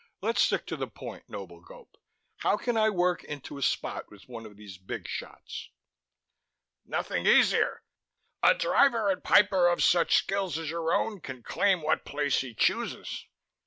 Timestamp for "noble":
1.29-1.61